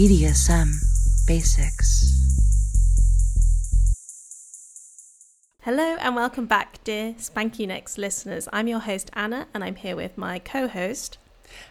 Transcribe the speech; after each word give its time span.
BDSM 0.00 0.72
Basics. 1.26 2.10
Hello 5.60 5.98
and 6.00 6.16
welcome 6.16 6.46
back, 6.46 6.82
dear 6.84 7.14
Spank 7.18 7.58
U 7.58 7.66
Next 7.66 7.98
listeners. 7.98 8.48
I'm 8.50 8.66
your 8.66 8.78
host 8.78 9.10
Anna, 9.12 9.46
and 9.52 9.62
I'm 9.62 9.74
here 9.76 9.96
with 9.96 10.16
my 10.16 10.38
co-host. 10.38 11.18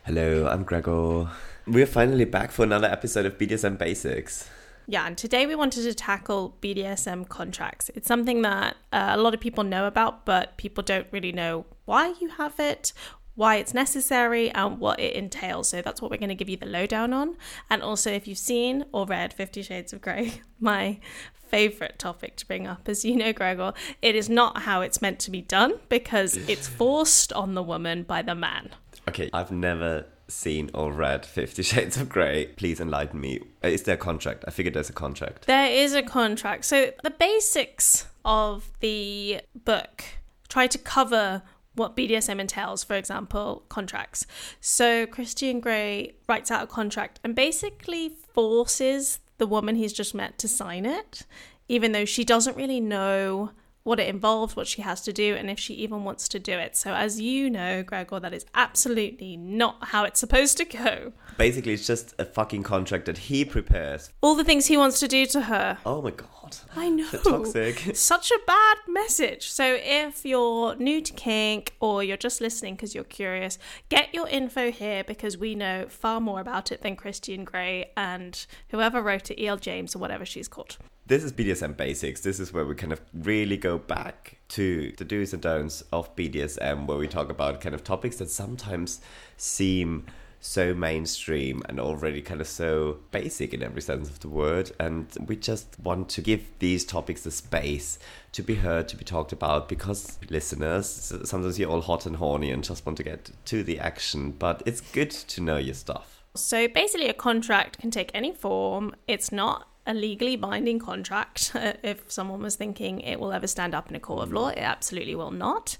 Hello, 0.05 0.47
I'm 0.47 0.63
Gregor. 0.63 1.31
We're 1.65 1.87
finally 1.87 2.25
back 2.25 2.51
for 2.51 2.61
another 2.61 2.87
episode 2.87 3.25
of 3.25 3.39
BDSM 3.39 3.79
Basics. 3.79 4.47
Yeah, 4.85 5.07
and 5.07 5.17
today 5.17 5.47
we 5.47 5.55
wanted 5.55 5.81
to 5.85 5.95
tackle 5.95 6.55
BDSM 6.61 7.29
contracts. 7.29 7.89
It's 7.95 8.07
something 8.07 8.43
that 8.43 8.75
uh, 8.93 9.13
a 9.13 9.17
lot 9.17 9.33
of 9.33 9.39
people 9.39 9.63
know 9.63 9.87
about, 9.87 10.25
but 10.25 10.55
people 10.57 10.83
don't 10.83 11.07
really 11.11 11.31
know 11.31 11.65
why 11.85 12.13
you 12.21 12.29
have 12.29 12.59
it, 12.59 12.93
why 13.39 13.55
it's 13.55 13.73
necessary, 13.73 14.51
and 14.51 14.79
what 14.79 14.99
it 14.99 15.13
entails. 15.15 15.69
So 15.69 15.81
that's 15.81 16.01
what 16.01 16.11
we're 16.11 16.17
going 16.17 16.27
to 16.27 16.35
give 16.35 16.49
you 16.49 16.57
the 16.57 16.65
lowdown 16.65 17.13
on. 17.13 17.37
And 17.69 17.81
also, 17.81 18.11
if 18.11 18.27
you've 18.27 18.37
seen 18.37 18.83
or 18.91 19.05
read 19.05 19.31
Fifty 19.31 19.61
Shades 19.61 19.93
of 19.93 20.01
Grey, 20.01 20.41
my 20.59 20.99
favorite 21.47 21.97
topic 21.97 22.35
to 22.35 22.45
bring 22.45 22.67
up, 22.67 22.89
as 22.89 23.05
you 23.05 23.15
know, 23.15 23.31
Gregor, 23.31 23.71
it 24.01 24.13
is 24.13 24.29
not 24.29 24.63
how 24.63 24.81
it's 24.81 25.01
meant 25.01 25.19
to 25.19 25.31
be 25.31 25.39
done 25.39 25.79
because 25.87 26.35
it's 26.49 26.67
forced 26.67 27.31
on 27.31 27.53
the 27.53 27.63
woman 27.63 28.03
by 28.03 28.21
the 28.21 28.35
man. 28.35 28.71
Okay, 29.07 29.29
I've 29.31 29.51
never 29.51 30.05
seen 30.27 30.69
or 30.73 30.91
read 30.91 31.25
Fifty 31.25 31.63
Shades 31.63 31.95
of 31.95 32.09
Grey. 32.09 32.47
Please 32.57 32.81
enlighten 32.81 33.21
me. 33.21 33.39
Is 33.63 33.83
there 33.83 33.95
a 33.95 33.97
contract? 33.97 34.43
I 34.49 34.51
figured 34.51 34.73
there's 34.73 34.89
a 34.89 34.93
contract. 34.93 35.47
There 35.47 35.71
is 35.71 35.93
a 35.93 36.03
contract. 36.03 36.65
So 36.65 36.91
the 37.03 37.11
basics 37.11 38.05
of 38.25 38.69
the 38.81 39.39
book 39.63 40.03
try 40.49 40.67
to 40.67 40.77
cover 40.77 41.43
what 41.79 41.97
BDSM 41.97 42.39
entails, 42.39 42.83
for 42.83 42.95
example, 42.95 43.63
contracts. 43.69 44.27
So 44.61 45.07
Christian 45.07 45.59
Grey 45.59 46.13
writes 46.27 46.51
out 46.51 46.63
a 46.63 46.67
contract 46.67 47.19
and 47.23 47.33
basically 47.33 48.09
forces 48.09 49.19
the 49.39 49.47
woman 49.47 49.75
he's 49.75 49.93
just 49.93 50.13
met 50.13 50.37
to 50.37 50.47
sign 50.47 50.85
it, 50.85 51.23
even 51.67 51.93
though 51.93 52.05
she 52.05 52.23
doesn't 52.23 52.55
really 52.55 52.79
know 52.79 53.51
what 53.83 53.99
it 53.99 54.07
involves, 54.07 54.55
what 54.55 54.67
she 54.67 54.81
has 54.81 55.01
to 55.01 55.13
do, 55.13 55.35
and 55.35 55.49
if 55.49 55.57
she 55.57 55.73
even 55.73 56.03
wants 56.03 56.27
to 56.27 56.37
do 56.37 56.51
it. 56.51 56.75
So, 56.75 56.93
as 56.93 57.19
you 57.19 57.49
know, 57.49 57.81
Gregor, 57.81 58.19
that 58.19 58.33
is 58.33 58.45
absolutely 58.53 59.37
not 59.37 59.77
how 59.81 60.03
it's 60.03 60.19
supposed 60.19 60.57
to 60.57 60.65
go. 60.65 61.13
Basically, 61.37 61.73
it's 61.73 61.87
just 61.87 62.13
a 62.19 62.25
fucking 62.25 62.63
contract 62.63 63.05
that 63.05 63.17
he 63.17 63.45
prepares. 63.45 64.11
All 64.21 64.35
the 64.35 64.43
things 64.43 64.67
he 64.67 64.77
wants 64.77 64.99
to 64.99 65.07
do 65.07 65.25
to 65.27 65.41
her. 65.41 65.77
Oh 65.85 66.01
my 66.01 66.11
god. 66.11 66.27
I 66.75 66.89
know. 66.89 67.09
toxic. 67.09 67.91
Such 67.95 68.31
a 68.31 68.39
bad 68.45 68.77
message. 68.87 69.49
So, 69.49 69.77
if 69.79 70.25
you're 70.25 70.75
new 70.75 71.01
to 71.01 71.13
kink 71.13 71.75
or 71.79 72.03
you're 72.03 72.17
just 72.17 72.41
listening 72.41 72.75
because 72.75 72.95
you're 72.95 73.03
curious, 73.03 73.57
get 73.89 74.13
your 74.13 74.27
info 74.27 74.71
here 74.71 75.03
because 75.03 75.37
we 75.37 75.55
know 75.55 75.85
far 75.89 76.19
more 76.19 76.39
about 76.39 76.71
it 76.71 76.81
than 76.81 76.95
Christian 76.95 77.43
Grey 77.43 77.91
and 77.95 78.45
whoever 78.69 79.01
wrote 79.01 79.31
it, 79.31 79.41
E.L. 79.41 79.57
James 79.57 79.95
or 79.95 79.99
whatever 79.99 80.25
she's 80.25 80.47
called. 80.47 80.77
This 81.09 81.23
is 81.23 81.33
BDSM 81.33 81.75
Basics. 81.75 82.21
This 82.21 82.39
is 82.39 82.53
where 82.53 82.65
we 82.65 82.75
kind 82.75 82.93
of 82.93 83.01
really 83.13 83.57
go 83.57 83.79
back 83.79 84.37
to 84.49 84.93
the 84.97 85.03
do's 85.03 85.33
and 85.33 85.41
don'ts 85.41 85.81
of 85.91 86.15
BDSM, 86.15 86.85
where 86.85 86.99
we 86.99 87.07
talk 87.07 87.31
about 87.31 87.61
kind 87.61 87.73
of 87.73 87.83
topics 87.83 88.17
that 88.17 88.29
sometimes 88.29 89.01
seem 89.35 90.05
so 90.41 90.73
mainstream 90.73 91.61
and 91.67 91.79
already 91.79 92.21
kind 92.21 92.41
of 92.41 92.47
so 92.47 92.99
basic 93.11 93.53
in 93.53 93.61
every 93.61 93.81
sense 93.81 94.09
of 94.09 94.19
the 94.19 94.29
word. 94.29 94.71
And 94.79 95.07
we 95.27 95.35
just 95.35 95.79
want 95.79 96.09
to 96.09 96.21
give 96.21 96.43
these 96.59 96.85
topics 96.85 97.23
the 97.23 97.31
space 97.31 97.99
to 98.31 98.41
be 98.41 98.55
heard, 98.55 98.87
to 98.89 98.97
be 98.97 99.03
talked 99.03 99.31
about, 99.31 99.67
because 99.67 100.17
listeners, 100.29 101.13
sometimes 101.25 101.59
you're 101.59 101.69
all 101.69 101.81
hot 101.81 102.05
and 102.05 102.15
horny 102.15 102.51
and 102.51 102.63
just 102.63 102.85
want 102.85 102.97
to 102.97 103.03
get 103.03 103.31
to 103.45 103.63
the 103.63 103.79
action, 103.79 104.31
but 104.31 104.63
it's 104.65 104.81
good 104.81 105.11
to 105.11 105.41
know 105.41 105.57
your 105.57 105.73
stuff. 105.73 106.23
So 106.35 106.67
basically, 106.67 107.09
a 107.09 107.13
contract 107.13 107.79
can 107.79 107.91
take 107.91 108.11
any 108.13 108.31
form. 108.31 108.95
It's 109.07 109.31
not 109.31 109.67
a 109.85 109.93
legally 109.93 110.35
binding 110.35 110.79
contract. 110.79 111.51
if 111.83 112.09
someone 112.11 112.41
was 112.41 112.55
thinking 112.55 113.01
it 113.01 113.19
will 113.19 113.33
ever 113.33 113.47
stand 113.47 113.73
up 113.73 113.89
in 113.89 113.95
a 113.95 113.99
court 113.99 114.23
of 114.23 114.31
law, 114.31 114.49
it 114.49 114.59
absolutely 114.59 115.15
will 115.15 115.31
not. 115.31 115.77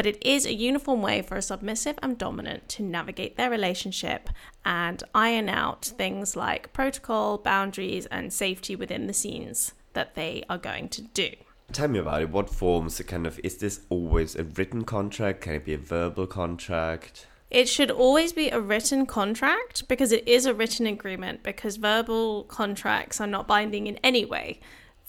But 0.00 0.06
it 0.06 0.26
is 0.26 0.46
a 0.46 0.54
uniform 0.54 1.02
way 1.02 1.20
for 1.20 1.36
a 1.36 1.42
submissive 1.42 1.98
and 2.02 2.16
dominant 2.16 2.70
to 2.70 2.82
navigate 2.82 3.36
their 3.36 3.50
relationship 3.50 4.30
and 4.64 5.02
iron 5.14 5.50
out 5.50 5.84
things 5.84 6.34
like 6.34 6.72
protocol, 6.72 7.36
boundaries, 7.36 8.06
and 8.06 8.32
safety 8.32 8.74
within 8.74 9.08
the 9.08 9.12
scenes 9.12 9.74
that 9.92 10.14
they 10.14 10.42
are 10.48 10.56
going 10.56 10.88
to 10.88 11.02
do. 11.02 11.32
Tell 11.72 11.88
me 11.88 11.98
about 11.98 12.22
it. 12.22 12.30
What 12.30 12.48
forms 12.48 12.98
kind 13.06 13.26
of 13.26 13.38
is 13.44 13.58
this 13.58 13.80
always 13.90 14.34
a 14.36 14.44
written 14.44 14.84
contract? 14.84 15.42
Can 15.42 15.56
it 15.56 15.66
be 15.66 15.74
a 15.74 15.78
verbal 15.78 16.26
contract? 16.26 17.26
It 17.50 17.68
should 17.68 17.90
always 17.90 18.32
be 18.32 18.48
a 18.48 18.58
written 18.58 19.04
contract 19.04 19.86
because 19.86 20.12
it 20.12 20.26
is 20.26 20.46
a 20.46 20.54
written 20.54 20.86
agreement 20.86 21.42
because 21.42 21.76
verbal 21.76 22.44
contracts 22.44 23.20
are 23.20 23.26
not 23.26 23.46
binding 23.46 23.86
in 23.86 23.98
any 24.02 24.24
way. 24.24 24.60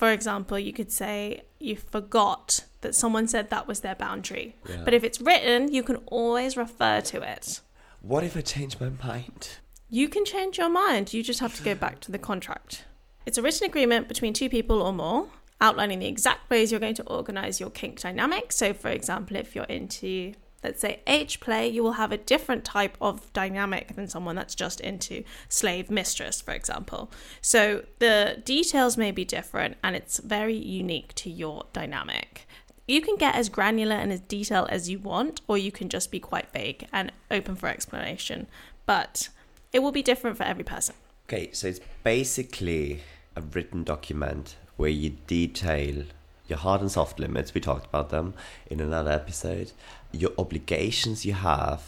For 0.02 0.12
example, 0.12 0.58
you 0.58 0.74
could 0.74 0.92
say 0.92 1.44
you 1.60 1.76
forgot 1.76 2.66
that 2.82 2.96
someone 2.96 3.28
said 3.28 3.52
that 3.52 3.68
was 3.68 3.82
their 3.82 3.94
boundary. 3.94 4.56
Yeah. 4.68 4.82
But 4.84 4.96
if 4.96 5.04
it's 5.04 5.22
written, 5.22 5.72
you 5.72 5.84
can 5.84 5.98
always 6.08 6.58
refer 6.58 7.02
to 7.02 7.22
it. 7.22 7.62
What 8.02 8.24
if 8.24 8.36
I 8.36 8.42
change 8.42 8.80
my 8.80 8.90
mind? 8.90 9.60
You 9.92 10.10
can 10.10 10.26
change 10.26 10.58
your 10.58 10.70
mind. 10.70 11.14
You 11.14 11.22
just 11.22 11.40
have 11.40 11.56
to 11.56 11.62
go 11.62 11.76
back 11.76 12.00
to 12.00 12.12
the 12.12 12.18
contract. 12.18 12.86
It's 13.28 13.38
a 13.38 13.44
written 13.44 13.68
agreement 13.68 14.08
between 14.08 14.34
two 14.34 14.50
people 14.50 14.82
or 14.82 14.92
more 14.92 15.28
outlining 15.62 16.00
the 16.00 16.08
exact 16.08 16.50
ways 16.50 16.72
you're 16.72 16.80
going 16.80 16.96
to 16.96 17.04
organize 17.04 17.60
your 17.60 17.70
kink 17.70 18.00
dynamic. 18.00 18.52
So, 18.54 18.74
for 18.74 18.90
example, 18.90 19.38
if 19.38 19.56
you're 19.56 19.66
into 19.66 20.34
let's 20.64 20.82
say 20.82 21.02
age 21.08 21.40
play, 21.40 21.68
you 21.68 21.84
will 21.84 21.94
have 21.94 22.12
a 22.12 22.18
different 22.18 22.64
type 22.64 22.98
of 23.02 23.32
dynamic 23.34 23.96
than 23.96 24.08
someone 24.08 24.36
that's 24.36 24.56
just 24.56 24.80
into 24.80 25.24
slave 25.50 25.90
mistress, 25.90 26.42
for 26.42 26.52
example. 26.52 27.12
So 27.42 27.86
the 28.00 28.42
details 28.44 28.98
may 28.98 29.12
be 29.12 29.26
different 29.26 29.78
and 29.84 29.96
it's 29.96 30.20
very 30.20 30.56
unique 30.56 31.14
to 31.16 31.30
your 31.30 31.66
dynamic. 31.74 32.48
You 32.88 33.02
can 33.02 33.16
get 33.16 33.36
as 33.36 33.50
granular 33.50 33.96
and 33.96 34.12
as 34.12 34.20
detailed 34.22 34.70
as 34.70 34.90
you 34.90 35.00
want, 35.00 35.42
or 35.48 35.58
you 35.58 35.72
can 35.72 35.88
just 35.88 36.12
be 36.12 36.20
quite 36.20 36.52
vague 36.52 36.88
and 36.92 37.12
open 37.30 37.56
for 37.56 37.68
explanation. 37.68 38.48
But 38.86 39.30
it 39.72 39.80
will 39.80 39.92
be 39.92 40.02
different 40.02 40.36
for 40.36 40.44
every 40.44 40.64
person. 40.64 40.96
Okay, 41.28 41.52
so 41.54 41.68
it's 41.68 41.80
basically 42.04 43.02
a 43.36 43.42
written 43.42 43.84
document 43.84 44.58
where 44.76 44.90
you 44.90 45.12
detail 45.28 46.04
your 46.52 46.60
hard 46.60 46.82
and 46.82 46.92
soft 46.92 47.20
limits. 47.20 47.54
We 47.54 47.62
talked 47.62 47.88
about 47.88 48.10
them 48.10 48.36
in 48.68 48.80
another 48.80 49.10
episode. 49.12 49.72
Your 50.12 50.32
obligations 50.38 51.26
you 51.26 51.34
have, 51.34 51.82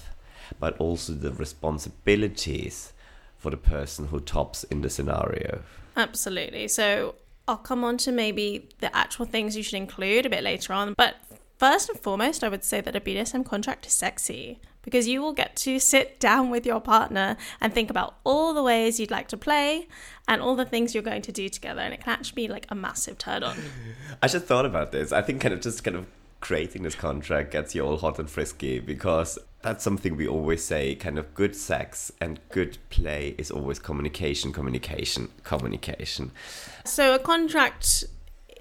but 0.60 0.76
also 0.80 1.14
the 1.14 1.32
responsibilities 1.32 2.94
for 3.38 3.52
the 3.52 3.58
person 3.58 4.08
who 4.08 4.20
tops 4.20 4.64
in 4.64 4.82
the 4.82 4.90
scenario. 4.90 5.62
Absolutely. 5.98 6.70
So 6.70 7.16
I'll 7.48 7.58
come 7.58 7.84
on 7.84 7.98
to 7.98 8.12
maybe 8.12 8.70
the 8.80 8.96
actual 8.96 9.26
things 9.26 9.58
you 9.58 9.64
should 9.64 9.76
include 9.76 10.26
a 10.26 10.30
bit 10.30 10.44
later 10.44 10.72
on. 10.72 10.94
But 10.98 11.16
first 11.64 11.88
and 11.88 11.98
foremost, 11.98 12.44
I 12.44 12.50
would 12.50 12.66
say 12.66 12.82
that 12.82 12.94
a 12.94 13.00
BDSM 13.00 13.46
contract 13.46 13.86
is 13.86 13.94
sexy 13.94 14.60
because 14.82 15.08
you 15.08 15.22
will 15.22 15.32
get 15.32 15.56
to 15.56 15.80
sit 15.80 16.20
down 16.20 16.50
with 16.50 16.66
your 16.66 16.82
partner 16.82 17.38
and 17.62 17.74
think 17.74 17.90
about 17.90 18.16
all 18.26 18.54
the 18.54 18.62
ways 18.62 19.00
you'd 19.00 19.10
like 19.10 19.30
to 19.30 19.38
play 19.38 19.88
and 20.28 20.42
all 20.42 20.58
the 20.58 20.66
things 20.66 20.94
you're 20.94 21.02
going 21.02 21.22
to 21.22 21.32
do 21.32 21.48
together. 21.48 21.80
And 21.80 21.94
it 21.94 22.02
can 22.02 22.12
actually 22.12 22.48
be 22.48 22.48
like 22.50 22.66
a 22.68 22.76
massive 22.76 23.18
turn 23.18 23.44
on. 23.44 23.56
I 24.22 24.28
just 24.28 24.46
thought 24.46 24.66
about 24.66 24.92
this. 24.92 25.14
I 25.14 25.22
think 25.22 25.40
kind 25.40 25.54
of 25.54 25.62
just 25.62 25.86
kind 25.86 25.96
of 25.96 26.06
creating 26.42 26.84
this 26.84 26.96
contract 26.96 27.52
gets 27.52 27.74
you 27.74 27.86
all 27.86 27.96
hot 27.96 28.20
and 28.20 28.30
frisky 28.30 28.80
because 28.80 29.40
that's 29.62 29.86
something 29.86 30.18
we 30.18 30.28
always 30.28 30.62
say 30.62 30.96
kind 30.96 31.18
of 31.18 31.34
good 31.34 31.56
sex 31.56 32.12
and 32.20 32.42
good 32.50 32.78
play 32.90 33.36
is 33.38 33.50
always 33.50 33.80
communication, 33.80 34.52
communication, 34.52 35.30
communication. 35.44 36.32
So 36.84 37.16
a 37.16 37.20
contract 37.20 38.04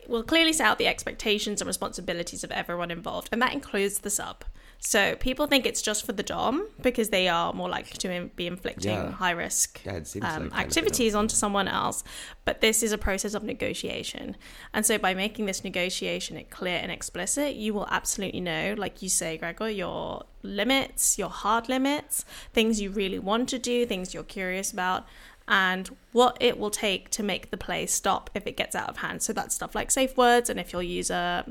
will 0.09 0.23
clearly 0.23 0.53
set 0.53 0.67
out 0.67 0.79
the 0.79 0.87
expectations 0.87 1.61
and 1.61 1.67
responsibilities 1.69 2.43
of 2.45 2.51
everyone 2.51 2.91
involved, 2.91 3.29
and 3.33 3.41
that 3.43 3.53
includes 3.53 4.01
the 4.01 4.11
sub. 4.11 4.45
So 4.85 5.15
people 5.15 5.47
think 5.47 5.65
it's 5.65 5.81
just 5.81 6.05
for 6.05 6.11
the 6.11 6.25
dom 6.25 6.67
because 6.83 7.11
they 7.11 7.29
are 7.29 7.53
more 7.53 7.69
likely 7.69 7.97
to 7.99 8.31
be 8.35 8.49
inflicting 8.49 8.91
Yeah. 8.91 9.13
high 9.13 9.31
risk 9.31 9.81
Yeah, 9.85 10.01
um, 10.23 10.49
like 10.49 10.59
activities 10.59 11.15
onto 11.15 11.37
someone 11.37 11.69
else. 11.69 12.03
But 12.45 12.61
this 12.63 12.83
is 12.83 12.91
a 12.91 12.99
process 12.99 13.35
of 13.35 13.45
negotiation, 13.45 14.37
and 14.75 14.85
so 14.85 14.99
by 14.99 15.15
making 15.15 15.47
this 15.47 15.63
negotiation 15.63 16.37
it 16.37 16.51
clear 16.51 16.79
and 16.83 16.91
explicit, 16.91 17.55
you 17.55 17.75
will 17.75 17.87
absolutely 17.91 18.41
know, 18.41 18.75
like 18.77 19.03
you 19.03 19.09
say, 19.09 19.39
Gregor, 19.39 19.71
your 19.71 20.25
limits, 20.43 21.17
your 21.17 21.29
hard 21.29 21.69
limits, 21.69 22.25
things 22.53 22.81
you 22.81 22.91
really 22.91 23.21
want 23.21 23.49
to 23.51 23.61
do, 23.61 23.87
things 23.87 24.13
you're 24.13 24.25
curious 24.25 24.73
about. 24.73 25.07
And 25.49 25.95
what 26.13 26.37
it 26.41 26.59
will 26.59 26.71
take 26.71 27.11
to 27.11 27.23
make 27.23 27.51
the 27.51 27.57
play 27.57 27.87
stop 27.87 28.31
if 28.35 28.47
it 28.47 28.57
gets 28.57 28.75
out 28.75 28.89
of 28.89 28.99
hand. 28.99 29.23
So 29.23 29.33
that's 29.33 29.55
stuff 29.55 29.75
like 29.75 29.91
safe 29.91 30.17
words, 30.17 30.49
and 30.49 30.61
if 30.61 30.73
you'll 30.73 30.83
use 30.83 31.11
a 31.11 31.45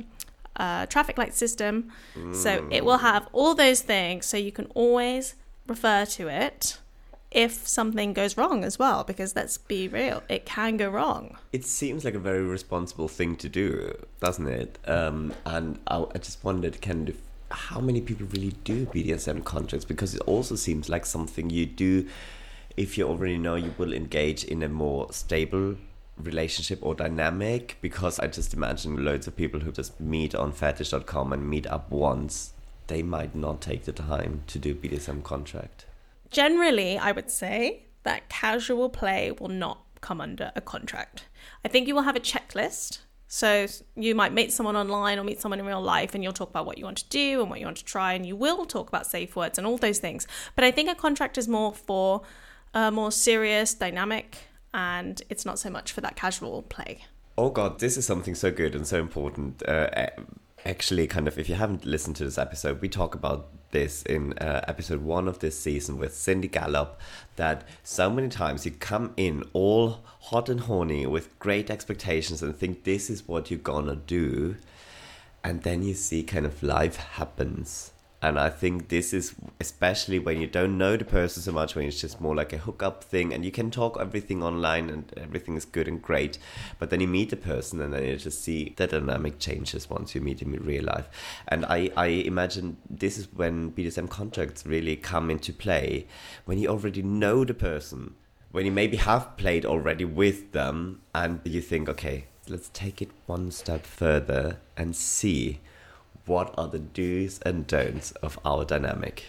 uh, 0.55 0.85
traffic 0.85 1.17
light 1.17 1.33
system. 1.33 1.91
So 2.33 2.67
it 2.71 2.85
will 2.85 2.99
have 2.99 3.27
all 3.33 3.55
those 3.55 3.81
things. 3.81 4.25
So 4.25 4.37
you 4.37 4.51
can 4.51 4.65
always 4.75 5.35
refer 5.67 6.05
to 6.05 6.27
it 6.27 6.77
if 7.31 7.65
something 7.67 8.13
goes 8.13 8.37
wrong 8.37 8.63
as 8.63 8.77
well. 8.77 9.03
Because 9.03 9.35
let's 9.35 9.57
be 9.57 9.87
real, 9.87 10.23
it 10.29 10.45
can 10.45 10.77
go 10.77 10.89
wrong. 10.89 11.37
It 11.51 11.65
seems 11.65 12.03
like 12.05 12.13
a 12.13 12.19
very 12.19 12.43
responsible 12.43 13.07
thing 13.07 13.35
to 13.37 13.49
do, 13.49 14.05
doesn't 14.19 14.47
it? 14.47 14.77
Um, 14.85 15.33
and 15.45 15.79
I, 15.87 16.05
I 16.13 16.17
just 16.17 16.43
wondered, 16.43 16.81
kind 16.81 17.09
of, 17.09 17.15
how 17.49 17.81
many 17.81 17.99
people 17.99 18.27
really 18.27 18.53
do 18.63 18.85
BDSM 18.85 19.43
contracts? 19.43 19.85
Because 19.85 20.15
it 20.15 20.21
also 20.21 20.55
seems 20.55 20.89
like 20.89 21.05
something 21.05 21.49
you 21.49 21.65
do 21.65 22.07
if 22.81 22.97
you 22.97 23.07
already 23.07 23.37
know 23.37 23.53
you 23.53 23.75
will 23.77 23.93
engage 23.93 24.43
in 24.43 24.63
a 24.63 24.67
more 24.67 25.13
stable 25.13 25.75
relationship 26.17 26.79
or 26.81 26.95
dynamic 26.95 27.77
because 27.79 28.19
I 28.19 28.25
just 28.25 28.55
imagine 28.55 29.05
loads 29.05 29.27
of 29.27 29.35
people 29.35 29.59
who 29.59 29.71
just 29.71 29.99
meet 29.99 30.33
on 30.33 30.51
fetish.com 30.51 31.31
and 31.31 31.47
meet 31.47 31.67
up 31.67 31.91
once, 31.91 32.53
they 32.87 33.03
might 33.03 33.35
not 33.35 33.61
take 33.61 33.85
the 33.85 33.91
time 33.91 34.43
to 34.47 34.57
do 34.57 34.73
BDSM 34.73 35.23
contract. 35.23 35.85
Generally, 36.31 36.97
I 36.97 37.11
would 37.11 37.29
say 37.29 37.85
that 38.01 38.29
casual 38.29 38.89
play 38.89 39.31
will 39.31 39.49
not 39.49 39.85
come 40.01 40.19
under 40.19 40.51
a 40.55 40.61
contract. 40.61 41.25
I 41.63 41.67
think 41.67 41.87
you 41.87 41.93
will 41.93 42.01
have 42.01 42.15
a 42.15 42.19
checklist. 42.19 42.99
So 43.27 43.67
you 43.95 44.15
might 44.15 44.33
meet 44.33 44.51
someone 44.51 44.75
online 44.75 45.19
or 45.19 45.23
meet 45.23 45.39
someone 45.39 45.59
in 45.59 45.65
real 45.65 45.81
life 45.81 46.15
and 46.15 46.23
you'll 46.23 46.33
talk 46.33 46.49
about 46.49 46.65
what 46.65 46.79
you 46.79 46.83
want 46.83 46.97
to 46.97 47.09
do 47.09 47.41
and 47.41 47.49
what 47.49 47.59
you 47.59 47.65
want 47.65 47.77
to 47.77 47.85
try 47.85 48.13
and 48.13 48.25
you 48.25 48.35
will 48.35 48.65
talk 48.65 48.89
about 48.89 49.05
safe 49.05 49.35
words 49.35 49.57
and 49.57 49.67
all 49.67 49.77
those 49.77 49.99
things. 49.99 50.27
But 50.55 50.65
I 50.65 50.71
think 50.71 50.89
a 50.89 50.95
contract 50.95 51.37
is 51.37 51.47
more 51.47 51.73
for 51.73 52.23
a 52.73 52.91
more 52.91 53.11
serious 53.11 53.73
dynamic 53.73 54.37
and 54.73 55.21
it's 55.29 55.45
not 55.45 55.59
so 55.59 55.69
much 55.69 55.91
for 55.91 56.01
that 56.01 56.15
casual 56.15 56.63
play. 56.63 57.05
Oh 57.37 57.49
god, 57.49 57.79
this 57.79 57.97
is 57.97 58.05
something 58.05 58.35
so 58.35 58.51
good 58.51 58.75
and 58.75 58.85
so 58.85 58.99
important. 58.99 59.63
Uh, 59.67 60.07
actually, 60.65 61.07
kind 61.07 61.27
of, 61.27 61.37
if 61.37 61.49
you 61.49 61.55
haven't 61.55 61.85
listened 61.85 62.15
to 62.17 62.25
this 62.25 62.37
episode, 62.37 62.81
we 62.81 62.89
talk 62.89 63.15
about 63.15 63.49
this 63.71 64.03
in 64.03 64.33
uh, 64.33 64.63
episode 64.67 65.01
one 65.01 65.27
of 65.27 65.39
this 65.39 65.57
season 65.57 65.97
with 65.97 66.13
Cindy 66.13 66.49
Gallup 66.49 66.99
That 67.37 67.63
so 67.83 68.09
many 68.09 68.27
times 68.27 68.65
you 68.65 68.71
come 68.71 69.13
in 69.15 69.43
all 69.53 70.01
hot 70.19 70.49
and 70.49 70.61
horny 70.61 71.05
with 71.05 71.37
great 71.39 71.69
expectations 71.69 72.43
and 72.43 72.55
think 72.55 72.83
this 72.83 73.09
is 73.09 73.27
what 73.27 73.49
you're 73.49 73.59
gonna 73.59 73.95
do, 73.95 74.57
and 75.43 75.63
then 75.63 75.83
you 75.83 75.93
see 75.93 76.23
kind 76.23 76.45
of 76.45 76.61
life 76.61 76.97
happens 76.97 77.91
and 78.21 78.39
I 78.39 78.49
think 78.49 78.89
this 78.89 79.13
is 79.13 79.33
especially 79.59 80.19
when 80.19 80.39
you 80.39 80.47
don't 80.47 80.77
know 80.77 80.95
the 80.95 81.05
person 81.05 81.41
so 81.41 81.51
much, 81.51 81.75
when 81.75 81.85
it's 81.85 81.99
just 81.99 82.21
more 82.21 82.35
like 82.35 82.53
a 82.53 82.59
hookup 82.59 83.03
thing, 83.03 83.33
and 83.33 83.43
you 83.43 83.51
can 83.51 83.71
talk 83.71 83.97
everything 83.99 84.43
online 84.43 84.89
and 84.89 85.11
everything 85.17 85.55
is 85.55 85.65
good 85.65 85.87
and 85.87 86.01
great. 86.01 86.37
But 86.77 86.91
then 86.91 87.01
you 87.01 87.07
meet 87.07 87.31
the 87.31 87.35
person, 87.35 87.81
and 87.81 87.93
then 87.93 88.05
you 88.05 88.17
just 88.17 88.43
see 88.43 88.73
the 88.77 88.87
dynamic 88.87 89.39
changes 89.39 89.89
once 89.89 90.13
you 90.13 90.21
meet 90.21 90.41
him 90.41 90.53
in 90.53 90.63
real 90.63 90.83
life. 90.83 91.09
And 91.47 91.65
I, 91.65 91.89
I 91.97 92.07
imagine 92.07 92.77
this 92.89 93.17
is 93.17 93.27
when 93.33 93.71
BDSM 93.71 94.09
contracts 94.09 94.65
really 94.65 94.95
come 94.95 95.31
into 95.31 95.51
play, 95.51 96.05
when 96.45 96.59
you 96.59 96.67
already 96.69 97.01
know 97.01 97.43
the 97.43 97.53
person, 97.55 98.15
when 98.51 98.65
you 98.65 98.71
maybe 98.71 98.97
have 98.97 99.35
played 99.37 99.65
already 99.65 100.05
with 100.05 100.51
them, 100.51 101.01
and 101.15 101.39
you 101.43 101.61
think, 101.61 101.89
okay, 101.89 102.25
let's 102.47 102.69
take 102.73 103.01
it 103.01 103.09
one 103.25 103.49
step 103.49 103.85
further 103.85 104.57
and 104.77 104.95
see 104.95 105.59
what 106.25 106.53
are 106.57 106.67
the 106.67 106.79
do's 106.79 107.39
and 107.39 107.67
don'ts 107.67 108.11
of 108.23 108.39
our 108.45 108.65
dynamic? 108.65 109.25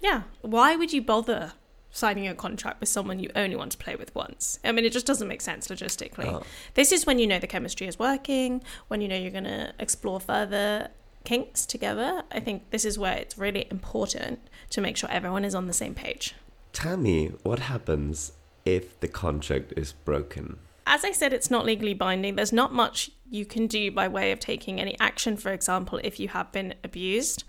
Yeah. 0.00 0.22
Why 0.42 0.76
would 0.76 0.92
you 0.92 1.02
bother 1.02 1.52
signing 1.90 2.26
a 2.26 2.34
contract 2.34 2.80
with 2.80 2.88
someone 2.88 3.20
you 3.20 3.30
only 3.34 3.56
want 3.56 3.72
to 3.72 3.78
play 3.78 3.96
with 3.96 4.14
once? 4.14 4.58
I 4.64 4.72
mean, 4.72 4.84
it 4.84 4.92
just 4.92 5.06
doesn't 5.06 5.28
make 5.28 5.40
sense 5.40 5.68
logistically. 5.68 6.26
Oh. 6.26 6.42
This 6.74 6.92
is 6.92 7.06
when 7.06 7.18
you 7.18 7.26
know 7.26 7.38
the 7.38 7.46
chemistry 7.46 7.86
is 7.86 7.98
working, 7.98 8.62
when 8.88 9.00
you 9.00 9.08
know 9.08 9.16
you're 9.16 9.30
going 9.30 9.44
to 9.44 9.72
explore 9.78 10.20
further 10.20 10.90
kinks 11.24 11.64
together. 11.64 12.22
I 12.30 12.40
think 12.40 12.70
this 12.70 12.84
is 12.84 12.98
where 12.98 13.16
it's 13.16 13.38
really 13.38 13.66
important 13.70 14.40
to 14.70 14.80
make 14.80 14.96
sure 14.96 15.10
everyone 15.10 15.44
is 15.44 15.54
on 15.54 15.66
the 15.66 15.72
same 15.72 15.94
page. 15.94 16.34
Tell 16.72 16.96
me, 16.96 17.28
what 17.42 17.60
happens 17.60 18.32
if 18.64 18.98
the 19.00 19.08
contract 19.08 19.72
is 19.76 19.92
broken? 19.92 20.58
As 20.86 21.04
I 21.04 21.12
said, 21.12 21.32
it's 21.32 21.50
not 21.50 21.64
legally 21.64 21.94
binding. 21.94 22.36
There's 22.36 22.52
not 22.52 22.72
much 22.72 23.10
you 23.30 23.46
can 23.46 23.66
do 23.66 23.90
by 23.90 24.06
way 24.08 24.32
of 24.32 24.38
taking 24.38 24.80
any 24.80 24.98
action, 25.00 25.36
for 25.36 25.52
example, 25.52 26.00
if 26.04 26.20
you 26.20 26.28
have 26.28 26.52
been 26.52 26.74
abused. 26.84 27.44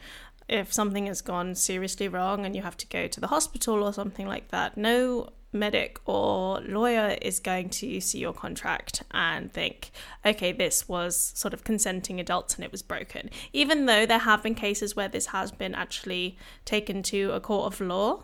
If 0.48 0.72
something 0.72 1.08
has 1.08 1.22
gone 1.22 1.56
seriously 1.56 2.08
wrong 2.08 2.46
and 2.46 2.56
you 2.56 2.62
have 2.62 2.78
to 2.78 2.88
go 2.88 3.08
to 3.08 3.20
the 3.20 3.28
hospital 3.28 3.84
or 3.84 3.92
something 3.92 4.28
like 4.28 4.50
that, 4.50 4.78
no 4.78 5.30
medic 5.52 5.98
or 6.06 6.60
lawyer 6.62 7.18
is 7.22 7.40
going 7.40 7.70
to 7.70 8.00
see 8.00 8.20
your 8.20 8.34
contract 8.34 9.02
and 9.12 9.52
think, 9.52 9.92
okay, 10.26 10.52
this 10.52 10.88
was 10.88 11.16
sort 11.36 11.54
of 11.54 11.64
consenting 11.64 12.20
adults 12.20 12.56
and 12.56 12.64
it 12.64 12.72
was 12.72 12.84
broken. 12.84 13.30
Even 13.54 13.86
though 13.86 14.06
there 14.06 14.20
have 14.20 14.44
been 14.44 14.54
cases 14.54 14.96
where 14.96 15.08
this 15.08 15.28
has 15.28 15.52
been 15.52 15.74
actually 15.74 16.38
taken 16.66 17.02
to 17.04 17.31
a 17.31 17.40
court 17.40 17.74
of 17.74 17.81
law. 17.81 18.24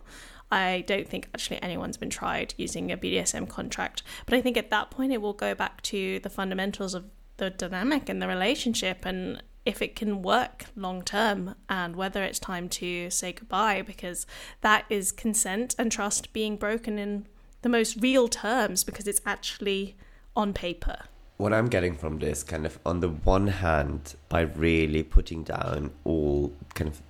I 0.52 0.84
don't 0.86 1.08
think 1.08 1.30
actually 1.34 1.62
anyone's 1.62 1.98
been 1.98 2.10
tried 2.10 2.54
using 2.58 2.92
a 2.92 2.98
BDSM 2.98 3.48
contract. 3.48 4.04
But 4.26 4.36
I 4.36 4.42
think 4.42 4.58
at 4.58 4.70
that 4.70 4.92
point 4.92 5.14
it 5.14 5.22
will 5.22 5.34
go 5.34 5.56
back 5.56 5.82
to 5.84 6.20
the 6.20 6.30
fundamentals 6.30 6.94
of 6.94 7.06
the 7.38 7.50
dynamic 7.50 8.10
and 8.10 8.22
the 8.22 8.28
relationship 8.28 9.06
and 9.06 9.42
if 9.66 9.82
it 9.82 9.96
can 9.96 10.22
work 10.22 10.66
long 10.76 11.02
term 11.04 11.56
and 11.70 11.96
whether 11.96 12.24
it's 12.24 12.40
time 12.40 12.68
to 12.68 13.10
say 13.10 13.32
goodbye 13.32 13.82
because 13.82 14.26
that 14.62 14.86
is 14.90 15.12
consent 15.12 15.76
and 15.78 15.92
trust 15.92 16.34
being 16.34 16.58
broken 16.58 16.98
in 16.98 17.28
the 17.62 17.70
most 17.70 18.02
real 18.02 18.28
terms 18.28 18.84
because 18.84 19.08
it's 19.08 19.22
actually 19.26 19.96
on 20.36 20.54
paper. 20.54 20.98
What 21.38 21.54
I'm 21.54 21.68
getting 21.68 21.96
from 21.96 22.20
this, 22.20 22.44
kind 22.44 22.66
of, 22.66 22.78
on 22.86 23.00
the 23.00 23.10
one 23.10 23.48
hand, 23.48 24.16
by 24.30 24.42
really 24.42 25.02
putting 25.02 25.44
down 25.44 25.92
all 26.04 26.54
kind 26.76 26.88
of 26.88 27.02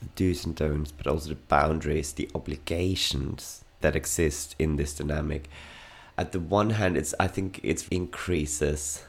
the 0.00 0.08
do's 0.14 0.44
and 0.44 0.54
don'ts, 0.54 0.92
but 0.92 1.06
also 1.06 1.30
the 1.30 1.34
boundaries, 1.34 2.12
the 2.12 2.28
obligations 2.34 3.64
that 3.80 3.96
exist 3.96 4.56
in 4.58 4.76
this 4.76 4.94
dynamic. 4.94 5.48
At 6.18 6.32
the 6.32 6.40
one 6.40 6.70
hand, 6.70 6.96
it's 6.96 7.14
I 7.18 7.28
think 7.28 7.60
it 7.62 7.86
increases 7.90 9.04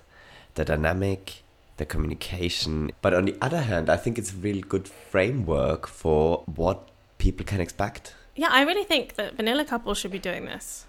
the 0.55 0.65
dynamic, 0.65 1.43
the 1.77 1.85
communication. 1.85 2.91
But 3.01 3.13
on 3.13 3.25
the 3.25 3.35
other 3.41 3.61
hand, 3.61 3.89
I 3.89 3.97
think 3.97 4.17
it's 4.17 4.33
a 4.33 4.37
really 4.37 4.61
good 4.61 4.87
framework 4.87 5.87
for 5.87 6.43
what 6.45 6.87
people 7.17 7.45
can 7.45 7.59
expect. 7.59 8.15
Yeah, 8.35 8.49
I 8.49 8.61
really 8.63 8.83
think 8.83 9.15
that 9.15 9.35
vanilla 9.35 9.65
couples 9.65 9.97
should 9.97 10.11
be 10.11 10.19
doing 10.19 10.45
this. 10.45 10.85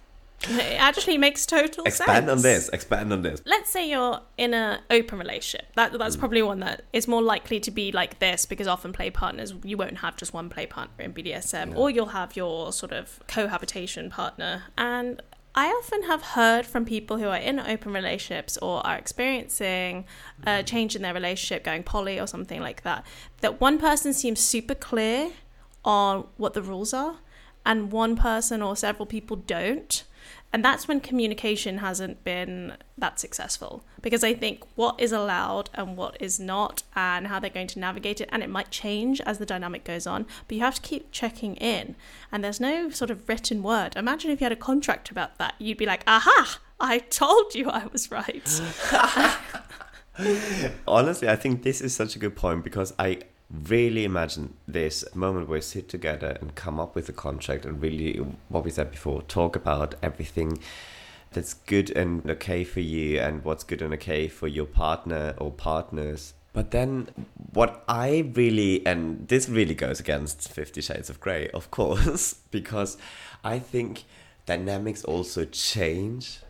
It 0.48 0.80
actually 0.80 1.18
makes 1.18 1.46
total 1.46 1.84
expand 1.84 1.86
sense. 1.86 2.00
Expand 2.00 2.30
on 2.30 2.42
this. 2.42 2.68
Expand 2.68 3.12
on 3.12 3.22
this. 3.22 3.42
Let's 3.46 3.70
say 3.70 3.88
you're 3.88 4.20
in 4.36 4.54
an 4.54 4.80
open 4.90 5.18
relationship. 5.18 5.72
That 5.76 5.98
that's 5.98 6.16
mm. 6.16 6.20
probably 6.20 6.42
one 6.42 6.60
that 6.60 6.84
is 6.92 7.06
more 7.06 7.22
likely 7.22 7.60
to 7.60 7.70
be 7.70 7.92
like 7.92 8.18
this 8.18 8.46
because 8.46 8.66
often 8.66 8.92
play 8.92 9.10
partners 9.10 9.54
you 9.62 9.76
won't 9.76 9.98
have 9.98 10.16
just 10.16 10.32
one 10.32 10.48
play 10.48 10.66
partner 10.66 11.04
in 11.04 11.12
BDSM, 11.12 11.70
yeah. 11.70 11.76
or 11.76 11.90
you'll 11.90 12.06
have 12.06 12.36
your 12.36 12.72
sort 12.72 12.92
of 12.92 13.20
cohabitation 13.28 14.10
partner. 14.10 14.64
And 14.76 15.22
I 15.54 15.66
often 15.66 16.04
have 16.04 16.22
heard 16.22 16.64
from 16.64 16.86
people 16.86 17.18
who 17.18 17.26
are 17.26 17.36
in 17.36 17.60
open 17.60 17.92
relationships 17.92 18.56
or 18.56 18.84
are 18.86 18.96
experiencing 18.96 20.06
a 20.46 20.62
change 20.62 20.96
in 20.96 21.02
their 21.02 21.12
relationship, 21.12 21.62
going 21.62 21.82
poly 21.82 22.18
or 22.18 22.26
something 22.26 22.60
like 22.60 22.82
that, 22.84 23.04
that 23.42 23.60
one 23.60 23.78
person 23.78 24.14
seems 24.14 24.40
super 24.40 24.74
clear 24.74 25.30
on 25.84 26.26
what 26.38 26.54
the 26.54 26.62
rules 26.62 26.94
are, 26.94 27.16
and 27.66 27.92
one 27.92 28.16
person 28.16 28.62
or 28.62 28.74
several 28.76 29.04
people 29.04 29.36
don't. 29.36 30.05
And 30.52 30.62
that's 30.62 30.86
when 30.86 31.00
communication 31.00 31.78
hasn't 31.78 32.24
been 32.24 32.76
that 32.98 33.18
successful. 33.18 33.84
Because 34.02 34.22
I 34.22 34.34
think 34.34 34.62
what 34.74 35.00
is 35.00 35.10
allowed 35.10 35.70
and 35.74 35.96
what 35.96 36.16
is 36.20 36.38
not, 36.38 36.82
and 36.94 37.28
how 37.28 37.40
they're 37.40 37.48
going 37.48 37.68
to 37.68 37.78
navigate 37.78 38.20
it, 38.20 38.28
and 38.30 38.42
it 38.42 38.50
might 38.50 38.70
change 38.70 39.20
as 39.22 39.38
the 39.38 39.46
dynamic 39.46 39.84
goes 39.84 40.06
on, 40.06 40.26
but 40.46 40.56
you 40.56 40.62
have 40.62 40.74
to 40.74 40.82
keep 40.82 41.10
checking 41.10 41.56
in. 41.56 41.96
And 42.30 42.44
there's 42.44 42.60
no 42.60 42.90
sort 42.90 43.10
of 43.10 43.26
written 43.28 43.62
word. 43.62 43.96
Imagine 43.96 44.30
if 44.30 44.40
you 44.40 44.44
had 44.44 44.52
a 44.52 44.56
contract 44.56 45.10
about 45.10 45.38
that, 45.38 45.54
you'd 45.58 45.78
be 45.78 45.86
like, 45.86 46.04
aha, 46.06 46.58
I 46.78 46.98
told 46.98 47.54
you 47.54 47.70
I 47.70 47.86
was 47.86 48.10
right. 48.10 48.60
Honestly, 50.86 51.28
I 51.28 51.36
think 51.36 51.62
this 51.62 51.80
is 51.80 51.94
such 51.94 52.16
a 52.16 52.18
good 52.18 52.36
point 52.36 52.62
because 52.62 52.92
I 52.98 53.20
really 53.52 54.04
imagine 54.04 54.54
this 54.66 55.04
moment 55.14 55.48
where 55.48 55.58
we 55.58 55.62
sit 55.62 55.88
together 55.88 56.38
and 56.40 56.54
come 56.54 56.80
up 56.80 56.94
with 56.94 57.08
a 57.08 57.12
contract 57.12 57.64
and 57.64 57.80
really, 57.80 58.14
what 58.48 58.64
we 58.64 58.70
said 58.70 58.90
before, 58.90 59.22
talk 59.22 59.56
about 59.56 59.94
everything 60.02 60.58
that's 61.32 61.54
good 61.54 61.90
and 61.90 62.28
okay 62.30 62.64
for 62.64 62.80
you 62.80 63.18
and 63.18 63.44
what's 63.44 63.64
good 63.64 63.82
and 63.82 63.92
okay 63.94 64.28
for 64.28 64.48
your 64.48 64.66
partner 64.66 65.34
or 65.38 65.50
partners. 65.50 66.34
But 66.52 66.70
then, 66.70 67.08
what 67.52 67.82
I 67.88 68.30
really, 68.34 68.84
and 68.86 69.26
this 69.28 69.48
really 69.48 69.74
goes 69.74 70.00
against 70.00 70.50
Fifty 70.50 70.82
Shades 70.82 71.08
of 71.08 71.20
Grey, 71.20 71.48
of 71.48 71.70
course, 71.70 72.34
because 72.50 72.98
I 73.42 73.58
think 73.58 74.04
dynamics 74.44 75.04
also 75.04 75.44
change 75.46 76.40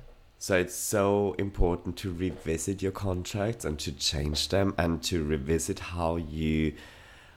so 0.43 0.57
it's 0.57 0.75
so 0.75 1.37
important 1.39 1.97
to 1.97 2.13
revisit 2.13 2.83
your 2.83 2.91
contracts 2.91 3.65
and 3.65 3.79
to 3.79 3.93
change 3.93 4.49
them 4.49 4.75
and 4.77 5.01
to 5.01 5.23
revisit 5.23 5.79
how 5.79 6.17
you 6.17 6.73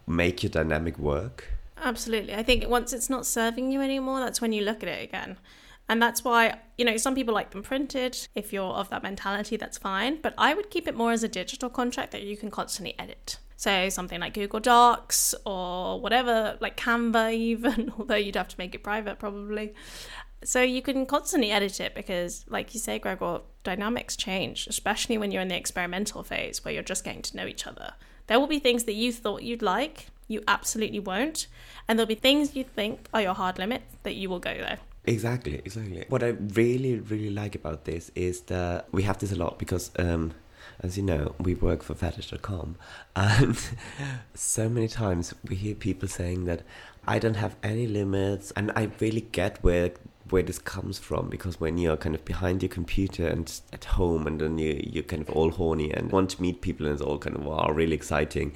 make 0.08 0.42
your 0.42 0.50
dynamic 0.50 0.98
work. 0.98 1.50
Absolutely. 1.78 2.34
I 2.34 2.42
think 2.42 2.68
once 2.68 2.94
it's 2.94 3.08
not 3.08 3.28
serving 3.28 3.72
you 3.72 3.80
anymore, 3.80 4.22
that's 4.22 4.42
when 4.42 4.54
you 4.54 4.64
look 4.64 4.82
at 4.82 4.90
it 4.90 5.04
again. 5.04 5.38
And 5.88 6.02
that's 6.02 6.24
why, 6.24 6.58
you 6.80 6.86
know, 6.86 6.98
some 6.98 7.14
people 7.14 7.36
like 7.36 7.52
them 7.52 7.62
printed. 7.62 8.28
If 8.34 8.52
you're 8.52 8.74
of 8.74 8.90
that 8.90 9.04
mentality, 9.04 9.56
that's 9.56 9.78
fine. 9.78 10.20
But 10.20 10.34
I 10.36 10.56
would 10.56 10.72
keep 10.72 10.88
it 10.88 10.96
more 10.96 11.12
as 11.12 11.24
a 11.24 11.28
digital 11.28 11.70
contract 11.70 12.12
that 12.12 12.24
you 12.24 12.36
can 12.36 12.50
constantly 12.50 12.96
edit. 12.98 13.38
So 13.56 13.88
something 13.90 14.20
like 14.20 14.34
Google 14.34 14.60
Docs 14.60 15.36
or 15.46 16.02
whatever, 16.02 16.58
like 16.60 16.76
Canva, 16.76 17.34
even, 17.36 17.94
although 18.00 18.16
you'd 18.16 18.36
have 18.36 18.48
to 18.48 18.56
make 18.58 18.74
it 18.74 18.84
private 18.84 19.20
probably. 19.20 19.76
So 20.46 20.62
you 20.62 20.82
can 20.82 21.06
constantly 21.08 21.52
edit 21.52 21.80
it 21.80 21.96
because, 21.96 22.46
like 22.48 22.74
you 22.74 22.80
say, 22.80 23.00
Gregor, 23.00 23.42
dynamics 23.64 24.16
change, 24.16 24.68
especially 24.68 25.18
when 25.18 25.32
you're 25.32 25.42
in 25.42 25.48
the 25.48 25.58
experimental 25.58 26.24
phase 26.24 26.64
where 26.64 26.74
you're 26.74 26.84
just 26.84 27.04
getting 27.04 27.24
to 27.24 27.36
know 27.36 27.48
each 27.48 27.66
other. 27.66 27.94
There 28.28 28.40
will 28.40 28.48
be 28.48 28.60
things 28.60 28.84
that 28.86 28.94
you 28.94 29.12
thought 29.12 29.42
you'd 29.44 29.62
like, 29.62 30.08
you 30.28 30.44
absolutely 30.48 31.00
won't. 31.00 31.48
And 31.88 31.98
there'll 31.98 32.08
be 32.08 32.16
things 32.16 32.56
you 32.56 32.64
think 32.64 33.08
are 33.14 33.22
your 33.22 33.34
hard 33.34 33.58
limits 33.58 33.96
that 34.04 34.14
you 34.14 34.30
will 34.30 34.40
go 34.40 34.54
there. 34.54 34.80
Exactly, 35.06 35.56
exactly. 35.66 36.06
What 36.10 36.24
I 36.24 36.30
really, 36.30 37.00
really 37.00 37.30
like 37.30 37.56
about 37.56 37.86
this 37.86 38.12
is 38.16 38.42
that 38.42 38.88
we 38.92 39.04
have 39.04 39.20
this 39.20 39.32
a 39.32 39.36
lot 39.36 39.60
because, 39.60 39.92
um, 40.00 40.34
as 40.80 40.98
you 40.98 41.04
know, 41.04 41.36
we 41.40 41.54
work 41.54 41.84
for 41.84 41.94
fetish.com, 41.94 42.76
and 43.16 43.58
so 44.34 44.68
many 44.68 44.88
times 44.88 45.34
we 45.48 45.56
hear 45.56 45.76
people 45.76 46.08
saying 46.08 46.46
that 46.46 46.64
I 47.08 47.20
don't 47.20 47.36
have 47.36 47.56
any 47.62 47.86
limits, 47.86 48.52
and 48.56 48.72
I 48.76 48.90
really 49.00 49.22
get 49.22 49.64
where 49.64 49.92
where 50.30 50.44
this 50.44 50.60
comes 50.60 50.98
from 50.98 51.30
because 51.30 51.60
when 51.60 51.78
you're 51.78 51.98
kind 51.98 52.16
of 52.16 52.26
behind 52.26 52.64
your 52.64 52.70
computer 52.70 53.28
and 53.28 53.62
at 53.72 53.86
home 53.86 54.26
and 54.26 54.42
then 54.42 54.58
you 54.58 54.82
you're 54.84 55.04
kind 55.04 55.22
of 55.22 55.30
all 55.30 55.52
horny 55.52 55.92
and 55.94 56.12
want 56.12 56.32
to 56.32 56.42
meet 56.42 56.62
people 56.62 56.86
and 56.86 56.94
it's 56.94 57.02
all 57.02 57.20
kind 57.20 57.36
of 57.36 57.44
wow 57.44 57.70
really 57.72 57.94
exciting. 57.94 58.52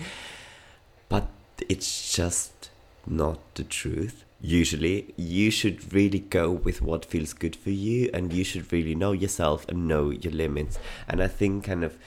But 1.09 1.27
it's 1.67 2.15
just 2.15 2.69
not 3.05 3.39
the 3.55 3.63
truth. 3.63 4.25
Usually 4.41 5.13
you 5.17 5.51
should 5.51 5.93
really 5.93 6.19
go 6.19 6.49
with 6.51 6.81
what 6.81 7.05
feels 7.05 7.33
good 7.33 7.55
for 7.55 7.71
you 7.71 8.09
and 8.13 8.33
you 8.33 8.43
should 8.43 8.71
really 8.71 8.95
know 8.95 9.11
yourself 9.11 9.67
and 9.67 9.87
know 9.87 10.09
your 10.09 10.33
limits. 10.33 10.79
And 11.07 11.21
i 11.21 11.27
think 11.27 11.65
kind 11.65 11.83
of 11.83 11.97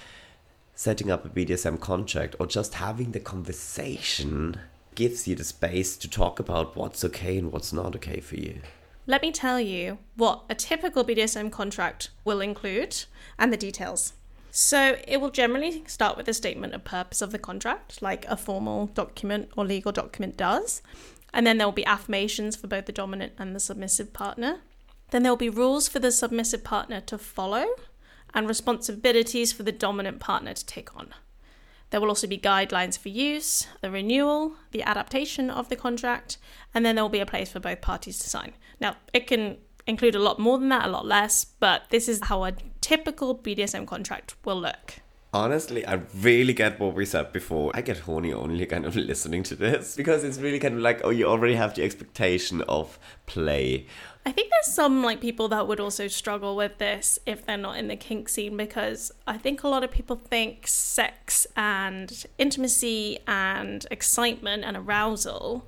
setting 0.75 1.11
up 1.11 1.25
a 1.25 1.29
bdsm 1.29 1.79
contract 1.79 2.35
or 2.41 2.47
just 2.47 2.75
having 2.75 3.13
the 3.13 3.21
conversation 3.21 4.59
gives 4.95 5.29
you 5.29 5.35
the 5.35 5.45
space 5.45 5.97
to 5.97 6.09
talk 6.09 6.41
about 6.41 6.75
what's 6.75 7.05
okay 7.05 7.39
and 7.39 7.53
what's 7.53 7.73
not 7.73 7.95
okay 7.95 8.21
for 8.21 8.37
you 8.37 8.61
Let 9.05 9.23
me 9.23 9.33
tell 9.33 9.61
you 9.61 9.99
what 10.15 10.45
a 10.49 10.55
typical 10.55 11.05
BDSM 11.05 11.51
contract 11.51 12.11
will 12.25 12.41
include 12.41 13.05
and 13.37 13.53
the 13.53 13.57
details. 13.57 14.13
So, 14.55 14.99
it 15.09 15.21
will 15.21 15.31
generally 15.31 15.83
start 15.87 16.17
with 16.17 16.29
a 16.29 16.35
statement 16.35 16.75
of 16.75 16.85
purpose 16.85 17.23
of 17.23 17.33
the 17.33 17.39
contract, 17.39 18.03
like 18.03 18.27
a 18.27 18.37
formal 18.37 18.87
document 18.87 19.51
or 19.57 19.65
legal 19.65 19.93
document 19.93 20.37
does. 20.37 20.83
And 21.33 21.47
then 21.47 21.57
there 21.57 21.67
will 21.67 21.73
be 21.73 21.87
affirmations 21.87 22.55
for 22.55 22.67
both 22.67 22.85
the 22.85 22.93
dominant 22.93 23.33
and 23.39 23.57
the 23.57 23.61
submissive 23.61 24.13
partner. 24.13 24.61
Then 25.11 25.23
there 25.23 25.33
will 25.33 25.37
be 25.37 25.49
rules 25.49 25.89
for 25.89 25.99
the 25.99 26.13
submissive 26.13 26.63
partner 26.63 27.01
to 27.01 27.19
follow 27.19 27.65
and 28.35 28.47
responsibilities 28.47 29.53
for 29.53 29.63
the 29.63 29.73
dominant 29.73 30.21
partner 30.21 30.53
to 30.53 30.67
take 30.67 30.95
on. 30.95 31.15
There 31.93 32.01
will 32.01 32.09
also 32.09 32.27
be 32.27 32.39
guidelines 32.39 32.99
for 32.99 33.11
use, 33.11 33.67
the 33.83 33.91
renewal, 33.91 34.55
the 34.71 34.83
adaptation 34.83 35.51
of 35.51 35.69
the 35.69 35.77
contract, 35.77 36.39
and 36.73 36.87
then 36.87 36.95
there 36.95 37.05
will 37.05 37.11
be 37.11 37.21
a 37.21 37.27
place 37.27 37.53
for 37.53 37.61
both 37.61 37.83
parties 37.83 38.19
to 38.21 38.31
sign. 38.31 38.55
Now, 38.81 38.97
it 39.13 39.27
can 39.27 39.59
include 39.87 40.15
a 40.15 40.19
lot 40.19 40.39
more 40.39 40.59
than 40.59 40.71
that, 40.71 40.87
a 40.87 40.91
lot 40.91 41.05
less, 41.05 41.45
but 41.45 41.83
this 41.91 42.09
is 42.09 42.21
how 42.23 42.45
a 42.45 42.53
typical 42.81 43.37
BDSM 43.37 43.87
contract 43.87 44.37
will 44.43 44.59
look. 44.59 44.95
Honestly, 45.35 45.87
I 45.87 46.01
really 46.19 46.55
get 46.55 46.81
what 46.81 46.95
we 46.95 47.05
said 47.05 47.31
before. 47.31 47.71
I 47.75 47.83
get 47.83 47.99
horny 47.99 48.33
only 48.33 48.65
kind 48.65 48.87
of 48.87 48.97
listening 49.11 49.43
to 49.45 49.55
this 49.55 49.95
because 49.95 50.25
it's 50.25 50.39
really 50.39 50.59
kind 50.59 50.77
of 50.77 50.81
like, 50.81 51.03
oh, 51.05 51.11
you 51.11 51.27
already 51.27 51.57
have 51.57 51.75
the 51.75 51.85
expectation 51.85 52.63
of 52.63 52.99
play. 53.27 53.87
I 54.25 54.31
think 54.31 54.51
there's 54.51 54.73
some 54.73 55.03
like 55.03 55.21
people 55.21 55.49
that 55.49 55.67
would 55.67 55.81
also 55.81 56.07
struggle 56.07 56.55
with 56.55 56.79
this 56.79 57.19
if 57.27 57.45
they're 57.45 57.57
not 57.57 57.77
in 57.77 57.89
the 57.89 57.97
kink 57.97 58.29
scene 58.29 58.57
because 58.57 59.11
I 59.27 59.37
think 59.37 59.65
a 59.65 59.69
lot 59.69 59.83
of 59.83 59.91
people 59.91 60.15
think 60.15 60.69
sex 60.69 61.47
and 61.57 62.25
intimacy 62.39 63.19
and 63.27 63.85
excitement 63.91 64.65
and 64.65 64.77
arousal 64.77 65.67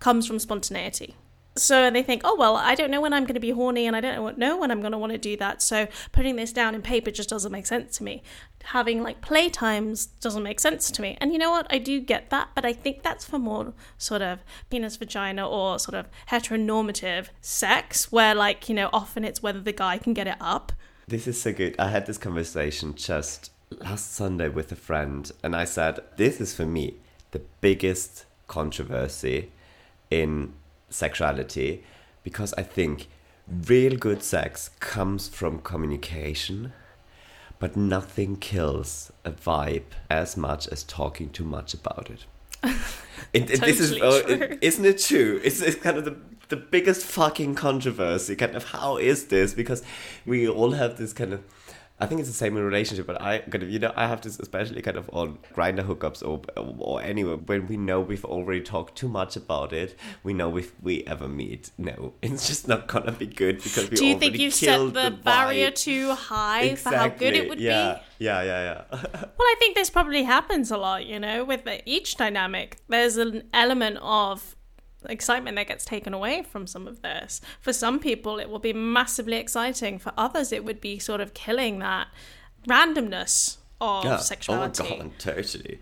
comes 0.00 0.26
from 0.26 0.40
spontaneity. 0.40 1.14
So 1.54 1.90
they 1.90 2.02
think, 2.02 2.22
oh 2.24 2.34
well, 2.34 2.56
I 2.56 2.74
don't 2.74 2.90
know 2.90 3.00
when 3.00 3.12
I'm 3.12 3.24
going 3.24 3.34
to 3.34 3.40
be 3.40 3.50
horny, 3.50 3.86
and 3.86 3.94
I 3.94 4.00
don't 4.00 4.38
know 4.38 4.56
when 4.56 4.70
I'm 4.70 4.80
going 4.80 4.92
to 4.92 4.98
want 4.98 5.12
to 5.12 5.18
do 5.18 5.36
that. 5.36 5.60
So 5.60 5.86
putting 6.10 6.36
this 6.36 6.52
down 6.52 6.74
in 6.74 6.82
paper 6.82 7.10
just 7.10 7.28
doesn't 7.28 7.52
make 7.52 7.66
sense 7.66 7.96
to 7.98 8.04
me. 8.04 8.22
Having 8.64 9.02
like 9.02 9.20
playtimes 9.20 10.08
doesn't 10.20 10.42
make 10.42 10.60
sense 10.60 10.90
to 10.92 11.02
me. 11.02 11.18
And 11.20 11.32
you 11.32 11.38
know 11.38 11.50
what? 11.50 11.66
I 11.68 11.78
do 11.78 12.00
get 12.00 12.30
that, 12.30 12.50
but 12.54 12.64
I 12.64 12.72
think 12.72 13.02
that's 13.02 13.24
for 13.24 13.38
more 13.38 13.74
sort 13.98 14.22
of 14.22 14.40
penis 14.70 14.96
vagina 14.96 15.46
or 15.46 15.78
sort 15.78 15.94
of 15.94 16.08
heteronormative 16.30 17.28
sex, 17.40 18.10
where 18.10 18.34
like 18.34 18.68
you 18.68 18.74
know 18.74 18.88
often 18.92 19.24
it's 19.24 19.42
whether 19.42 19.60
the 19.60 19.72
guy 19.72 19.98
can 19.98 20.14
get 20.14 20.26
it 20.26 20.36
up. 20.40 20.72
This 21.06 21.26
is 21.26 21.40
so 21.40 21.52
good. 21.52 21.74
I 21.78 21.88
had 21.88 22.06
this 22.06 22.16
conversation 22.16 22.94
just 22.94 23.50
last 23.80 24.14
Sunday 24.14 24.48
with 24.48 24.72
a 24.72 24.76
friend, 24.76 25.30
and 25.42 25.54
I 25.54 25.64
said, 25.64 26.00
This 26.16 26.40
is 26.40 26.54
for 26.54 26.64
me 26.64 26.96
the 27.32 27.42
biggest 27.60 28.24
controversy 28.46 29.50
in 30.10 30.52
sexuality 30.92 31.82
because 32.22 32.52
I 32.54 32.62
think 32.62 33.08
real 33.48 33.96
good 33.96 34.22
sex 34.22 34.70
comes 34.80 35.28
from 35.28 35.58
communication, 35.60 36.72
but 37.58 37.76
nothing 37.76 38.36
kills 38.36 39.12
a 39.24 39.32
vibe 39.32 39.82
as 40.10 40.36
much 40.36 40.68
as 40.68 40.84
talking 40.84 41.30
too 41.30 41.44
much 41.44 41.74
about 41.74 42.10
it. 42.10 42.26
it, 43.32 43.50
it- 43.50 43.60
this 43.60 43.80
is, 43.80 43.96
Totally 43.98 44.34
oh, 44.40 44.44
it- 44.44 44.58
isn't 44.62 44.84
it 44.84 44.98
true? 44.98 45.40
It's, 45.42 45.60
it's 45.60 45.76
kind 45.76 45.98
of 45.98 46.04
the 46.04 46.16
the 46.48 46.56
biggest 46.56 47.06
fucking 47.06 47.54
controversy. 47.54 48.36
Kind 48.36 48.54
of 48.54 48.64
how 48.64 48.98
is 48.98 49.26
this? 49.28 49.54
Because 49.54 49.82
we 50.26 50.46
all 50.46 50.72
have 50.72 50.98
this 50.98 51.12
kind 51.14 51.32
of. 51.32 51.40
I 52.02 52.06
think 52.06 52.18
it's 52.18 52.28
the 52.28 52.34
same 52.34 52.56
in 52.56 52.64
relationship, 52.64 53.06
but 53.06 53.22
I 53.22 53.38
kind 53.38 53.62
of 53.62 53.70
you 53.70 53.78
know 53.78 53.92
I 53.94 54.08
have 54.08 54.22
this 54.22 54.40
especially 54.40 54.82
kind 54.82 54.96
of 54.96 55.08
on 55.12 55.38
Grindr 55.54 55.86
hookups 55.86 56.20
or 56.26 56.42
or 56.78 57.00
anywhere 57.00 57.36
when 57.36 57.68
we 57.68 57.76
know 57.76 58.00
we've 58.00 58.24
already 58.24 58.60
talked 58.60 58.96
too 58.96 59.08
much 59.08 59.36
about 59.36 59.72
it. 59.72 59.96
We 60.24 60.34
know 60.34 60.56
if 60.56 60.72
we 60.82 61.04
ever 61.04 61.28
meet, 61.28 61.70
no, 61.78 62.14
it's 62.22 62.48
just 62.48 62.66
not 62.66 62.88
gonna 62.88 63.12
be 63.12 63.26
good 63.26 63.62
because 63.62 63.88
we 63.88 63.96
Do 63.96 64.04
you 64.04 64.18
think 64.18 64.36
you've 64.36 64.52
set 64.52 64.78
the, 64.92 65.12
vibe. 65.12 65.22
barrier 65.22 65.70
too 65.70 66.12
high 66.14 66.74
for 66.74 66.92
how 66.92 67.06
good 67.06 67.34
it 67.34 67.48
would 67.48 67.60
yeah. 67.60 68.00
be? 68.18 68.24
Yeah, 68.24 68.42
yeah, 68.42 68.84
yeah. 68.90 68.98
Well, 69.12 69.48
I 69.48 69.56
think 69.58 69.76
this 69.76 69.90
probably 69.90 70.24
happens 70.24 70.70
a 70.72 70.76
lot, 70.76 71.06
you 71.06 71.20
know, 71.20 71.44
with 71.44 71.68
each 71.86 72.16
dynamic. 72.16 72.78
There's 72.88 73.16
an 73.16 73.44
element 73.52 73.98
of 74.02 74.56
excitement 75.08 75.56
that 75.56 75.68
gets 75.68 75.84
taken 75.84 76.14
away 76.14 76.42
from 76.42 76.66
some 76.66 76.86
of 76.86 77.02
this. 77.02 77.40
For 77.60 77.72
some 77.72 77.98
people, 77.98 78.38
it 78.38 78.48
will 78.48 78.58
be 78.58 78.72
massively 78.72 79.36
exciting. 79.36 79.98
For 79.98 80.12
others, 80.16 80.52
it 80.52 80.64
would 80.64 80.80
be 80.80 80.98
sort 80.98 81.20
of 81.20 81.34
killing 81.34 81.78
that 81.80 82.08
randomness 82.68 83.58
of 83.80 84.04
yeah. 84.04 84.16
sexuality. 84.18 84.82
Oh 84.84 84.90
my 84.90 85.02
god, 85.04 85.18
totally. 85.18 85.80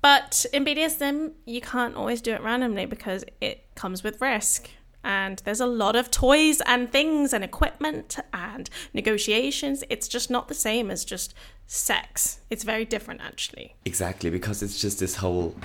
But 0.00 0.46
in 0.52 0.64
BDSM, 0.64 1.32
you 1.44 1.60
can't 1.60 1.96
always 1.96 2.20
do 2.20 2.32
it 2.32 2.42
randomly 2.42 2.86
because 2.86 3.24
it 3.40 3.64
comes 3.74 4.02
with 4.02 4.20
risk. 4.20 4.70
And 5.04 5.40
there's 5.44 5.60
a 5.60 5.66
lot 5.66 5.96
of 5.96 6.10
toys 6.10 6.60
and 6.66 6.90
things 6.90 7.32
and 7.32 7.42
equipment 7.42 8.18
and 8.32 8.68
negotiations. 8.92 9.82
It's 9.88 10.08
just 10.08 10.30
not 10.30 10.48
the 10.48 10.54
same 10.54 10.90
as 10.90 11.04
just 11.04 11.34
sex. 11.66 12.40
It's 12.50 12.64
very 12.64 12.84
different, 12.84 13.20
actually. 13.22 13.74
Exactly, 13.84 14.30
because 14.30 14.62
it's 14.62 14.80
just 14.80 14.98
this 15.00 15.16
whole 15.16 15.56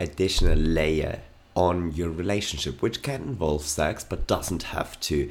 additional 0.00 0.56
layer 0.56 1.20
on 1.54 1.92
your 1.92 2.10
relationship, 2.10 2.82
which 2.82 3.02
can 3.02 3.22
involve 3.22 3.62
sex 3.62 4.04
but 4.04 4.26
doesn't 4.26 4.64
have 4.64 4.98
to. 5.00 5.30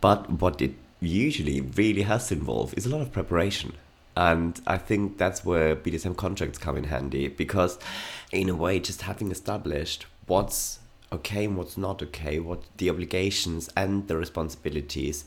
But 0.00 0.30
what 0.30 0.62
it 0.62 0.74
usually 1.00 1.60
really 1.60 2.02
has 2.02 2.28
to 2.28 2.34
involve 2.34 2.74
is 2.76 2.86
a 2.86 2.88
lot 2.88 3.02
of 3.02 3.12
preparation. 3.12 3.74
And 4.16 4.60
I 4.66 4.78
think 4.78 5.18
that's 5.18 5.44
where 5.44 5.76
BDSM 5.76 6.16
contracts 6.16 6.58
come 6.58 6.76
in 6.76 6.84
handy 6.84 7.28
because, 7.28 7.78
in 8.32 8.48
a 8.48 8.54
way, 8.54 8.80
just 8.80 9.02
having 9.02 9.30
established 9.30 10.06
what's 10.26 10.78
okay 11.12 11.44
and 11.44 11.56
what's 11.56 11.76
not 11.76 12.02
okay, 12.02 12.38
what 12.38 12.62
the 12.78 12.88
obligations 12.88 13.68
and 13.76 14.08
the 14.08 14.16
responsibilities, 14.16 15.24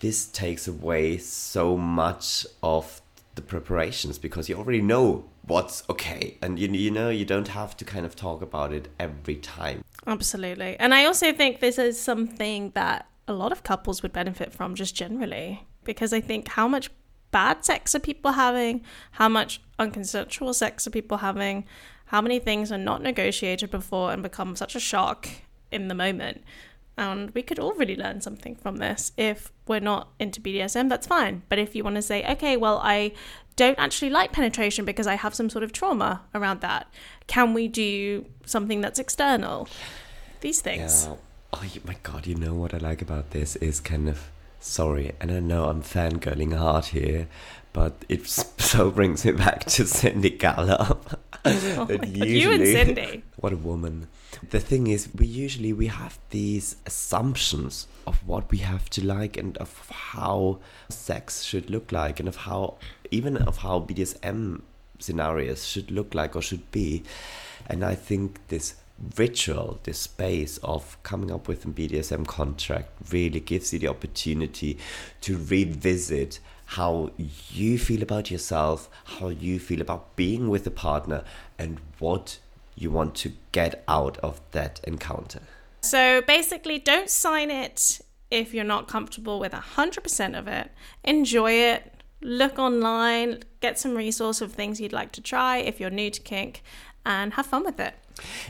this 0.00 0.26
takes 0.26 0.66
away 0.66 1.18
so 1.18 1.76
much 1.76 2.46
of 2.62 3.00
the 3.36 3.42
preparations 3.42 4.18
because 4.18 4.48
you 4.48 4.56
already 4.56 4.82
know 4.82 5.24
what's 5.42 5.88
okay 5.88 6.36
and 6.42 6.58
you, 6.58 6.68
you 6.68 6.90
know 6.90 7.08
you 7.08 7.24
don't 7.24 7.48
have 7.48 7.76
to 7.76 7.84
kind 7.84 8.04
of 8.04 8.16
talk 8.16 8.42
about 8.42 8.72
it 8.72 8.88
every 8.98 9.36
time 9.36 9.84
Absolutely. 10.06 10.76
And 10.78 10.94
I 10.94 11.04
also 11.04 11.32
think 11.32 11.60
this 11.60 11.78
is 11.78 12.00
something 12.00 12.70
that 12.74 13.08
a 13.26 13.32
lot 13.32 13.50
of 13.50 13.64
couples 13.64 14.02
would 14.02 14.12
benefit 14.12 14.52
from 14.52 14.74
just 14.74 14.94
generally 14.94 15.66
because 15.84 16.12
I 16.12 16.20
think 16.20 16.48
how 16.48 16.68
much 16.68 16.90
bad 17.32 17.64
sex 17.64 17.94
are 17.94 18.00
people 18.00 18.32
having, 18.32 18.82
how 19.12 19.28
much 19.28 19.60
unconsensual 19.78 20.54
sex 20.54 20.86
are 20.86 20.90
people 20.90 21.18
having, 21.18 21.64
how 22.06 22.20
many 22.20 22.38
things 22.38 22.70
are 22.70 22.78
not 22.78 23.02
negotiated 23.02 23.70
before 23.70 24.12
and 24.12 24.22
become 24.22 24.54
such 24.54 24.76
a 24.76 24.80
shock 24.80 25.28
in 25.72 25.88
the 25.88 25.94
moment. 25.94 26.44
And 26.98 27.30
we 27.32 27.42
could 27.42 27.58
all 27.58 27.74
really 27.74 27.96
learn 27.96 28.20
something 28.20 28.56
from 28.56 28.76
this. 28.78 29.12
If 29.16 29.52
we're 29.68 29.80
not 29.80 30.08
into 30.18 30.40
BDSM, 30.40 30.88
that's 30.88 31.06
fine. 31.06 31.42
But 31.48 31.58
if 31.58 31.74
you 31.74 31.84
want 31.84 31.96
to 31.96 32.02
say, 32.02 32.24
okay, 32.24 32.56
well, 32.56 32.80
I 32.82 33.12
don't 33.54 33.78
actually 33.78 34.10
like 34.10 34.32
penetration 34.32 34.84
because 34.84 35.06
I 35.06 35.14
have 35.14 35.34
some 35.34 35.50
sort 35.50 35.62
of 35.62 35.72
trauma 35.72 36.22
around 36.34 36.60
that, 36.62 36.88
can 37.26 37.52
we 37.54 37.68
do 37.68 38.24
something 38.46 38.80
that's 38.80 38.98
external? 38.98 39.68
These 40.40 40.60
things. 40.60 41.06
yeah 41.06 41.16
oh 41.52 41.64
my 41.86 41.96
god 42.02 42.26
you 42.26 42.34
know 42.34 42.52
what 42.52 42.74
i 42.74 42.76
like 42.76 43.00
about 43.00 43.30
this 43.30 43.56
is 43.56 43.80
kind 43.80 44.08
of 44.08 44.28
sorry 44.60 45.12
and 45.20 45.30
i 45.30 45.38
know 45.40 45.68
i'm 45.68 45.82
fangirling 45.82 46.56
hard 46.56 46.86
here 46.86 47.28
but 47.76 48.06
it 48.08 48.26
so 48.72 48.90
brings 48.90 49.24
me 49.26 49.32
back 49.32 49.64
to 49.66 49.86
cindy 49.86 50.30
gallop 50.30 51.20
Oh 51.48 51.86
God, 51.86 52.08
you 52.08 52.50
and 52.50 52.66
Cindy. 52.66 53.22
what 53.36 53.52
a 53.52 53.56
woman. 53.56 54.08
The 54.50 54.58
thing 54.58 54.88
is 54.88 55.08
we 55.14 55.26
usually 55.26 55.72
we 55.72 55.86
have 55.86 56.18
these 56.30 56.74
assumptions 56.86 57.86
of 58.04 58.16
what 58.26 58.50
we 58.50 58.58
have 58.58 58.90
to 58.90 59.06
like 59.06 59.36
and 59.36 59.56
of 59.58 59.88
how 59.90 60.58
sex 60.88 61.44
should 61.44 61.70
look 61.70 61.92
like 61.92 62.18
and 62.18 62.28
of 62.28 62.36
how 62.36 62.78
even 63.12 63.36
of 63.36 63.58
how 63.58 63.78
bdsm 63.78 64.62
scenarios 64.98 65.64
should 65.64 65.92
look 65.92 66.14
like 66.14 66.34
or 66.34 66.42
should 66.42 66.68
be. 66.72 67.04
And 67.68 67.84
i 67.84 67.94
think 67.94 68.40
this 68.48 68.74
ritual, 69.16 69.78
this 69.82 69.98
space 69.98 70.58
of 70.58 70.96
coming 71.02 71.30
up 71.30 71.48
with 71.48 71.64
a 71.64 71.68
BDSM 71.68 72.26
contract 72.26 72.90
really 73.10 73.40
gives 73.40 73.72
you 73.72 73.78
the 73.78 73.88
opportunity 73.88 74.78
to 75.20 75.36
revisit 75.36 76.40
how 76.70 77.10
you 77.50 77.78
feel 77.78 78.02
about 78.02 78.30
yourself, 78.30 78.90
how 79.04 79.28
you 79.28 79.58
feel 79.58 79.80
about 79.80 80.16
being 80.16 80.48
with 80.48 80.66
a 80.66 80.70
partner, 80.70 81.22
and 81.58 81.78
what 81.98 82.38
you 82.74 82.90
want 82.90 83.14
to 83.14 83.32
get 83.52 83.84
out 83.86 84.18
of 84.18 84.40
that 84.50 84.80
encounter. 84.84 85.40
So 85.82 86.22
basically, 86.22 86.78
don't 86.78 87.08
sign 87.08 87.50
it 87.50 88.00
if 88.30 88.52
you're 88.52 88.64
not 88.64 88.88
comfortable 88.88 89.38
with 89.38 89.52
100% 89.52 90.38
of 90.38 90.48
it. 90.48 90.70
Enjoy 91.04 91.52
it. 91.52 91.92
Look 92.20 92.58
online, 92.58 93.44
get 93.60 93.78
some 93.78 93.94
resource 93.94 94.40
of 94.40 94.52
things 94.52 94.80
you'd 94.80 94.92
like 94.92 95.12
to 95.12 95.20
try 95.20 95.58
if 95.58 95.78
you're 95.78 95.90
new 95.90 96.10
to 96.10 96.20
kink, 96.20 96.62
and 97.04 97.34
have 97.34 97.46
fun 97.46 97.62
with 97.62 97.78
it. 97.78 97.94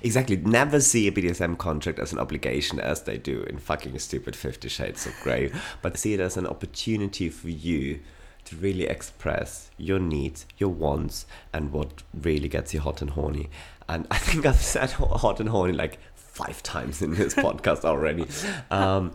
Exactly. 0.03 0.37
Never 0.37 0.81
see 0.81 1.09
a 1.09 1.13
BDSM 1.13 1.59
contract 1.59 1.99
as 1.99 2.13
an 2.13 2.19
obligation 2.19 2.79
as 2.81 3.03
they 3.03 3.19
do 3.19 3.43
in 3.43 3.59
fucking 3.59 3.99
stupid 3.99 4.37
Fifty 4.37 4.69
Shades 4.69 5.07
of 5.07 5.15
Grey, 5.23 5.51
but 5.83 5.99
see 5.99 6.15
it 6.15 6.21
as 6.21 6.37
an 6.37 6.47
opportunity 6.47 7.29
for 7.29 7.49
you 7.49 8.01
to 8.45 8.57
really 8.57 8.85
express 8.85 9.71
your 9.77 9.99
needs, 9.99 10.47
your 10.57 10.69
wants, 10.71 11.27
and 11.53 11.73
what 11.73 12.03
really 12.15 12.49
gets 12.49 12.73
you 12.73 12.81
hot 12.81 13.03
and 13.03 13.11
horny. 13.11 13.51
And 13.89 14.07
I 14.11 14.19
think 14.19 14.47
I've 14.47 14.57
said 14.57 14.93
hot 14.93 15.41
and 15.41 15.49
horny 15.49 15.73
like 15.73 15.99
five 16.15 16.63
times 16.63 17.03
in 17.03 17.15
this 17.15 17.35
podcast 17.35 17.85
already. 17.85 18.27
Um, 18.71 19.13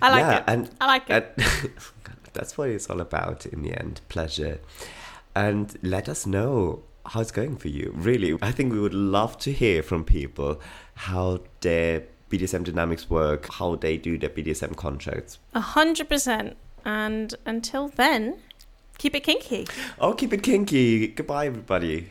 I 0.00 0.10
like 0.10 0.20
yeah, 0.20 0.36
it. 0.38 0.44
And, 0.46 0.70
I 0.80 0.86
like 0.86 1.10
it. 1.10 1.34
and- 1.36 1.72
that's 2.32 2.56
what 2.56 2.70
it's 2.70 2.88
all 2.88 3.00
about 3.00 3.44
in 3.46 3.62
the 3.62 3.78
end 3.78 4.00
pleasure. 4.08 4.58
And 5.34 5.76
let 5.82 6.08
us 6.08 6.26
know 6.26 6.82
how 7.06 7.20
it's 7.20 7.30
going 7.30 7.56
for 7.56 7.68
you. 7.68 7.92
Really, 7.94 8.36
I 8.42 8.52
think 8.52 8.72
we 8.72 8.80
would 8.80 8.94
love 8.94 9.38
to 9.40 9.52
hear 9.52 9.82
from 9.82 10.04
people 10.04 10.60
how 10.94 11.40
their 11.60 12.04
BDSM 12.30 12.64
dynamics 12.64 13.10
work, 13.10 13.52
how 13.52 13.76
they 13.76 13.96
do 13.96 14.18
their 14.18 14.30
BDSM 14.30 14.76
contracts. 14.76 15.38
A 15.54 15.60
hundred 15.60 16.08
percent. 16.08 16.56
And 16.84 17.34
until 17.46 17.88
then, 17.88 18.38
keep 18.98 19.14
it 19.14 19.20
kinky. 19.20 19.66
Oh, 20.00 20.14
keep 20.14 20.32
it 20.32 20.42
kinky. 20.42 21.08
Goodbye, 21.08 21.46
everybody. 21.46 22.08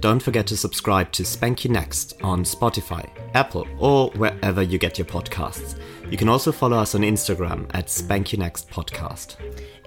Don't 0.00 0.20
forget 0.22 0.46
to 0.46 0.56
subscribe 0.56 1.10
to 1.12 1.24
Spank 1.24 1.64
U 1.64 1.70
Next 1.72 2.14
on 2.22 2.44
Spotify, 2.44 3.08
Apple, 3.34 3.66
or 3.80 4.10
wherever 4.10 4.62
you 4.62 4.78
get 4.78 4.98
your 4.98 5.06
podcasts. 5.06 5.80
You 6.10 6.16
can 6.16 6.28
also 6.28 6.52
follow 6.52 6.78
us 6.78 6.94
on 6.94 7.00
Instagram 7.00 7.68
at 7.74 7.90
Spank 7.90 8.32
You 8.32 8.38
Next 8.38 8.70
Podcast. 8.70 9.36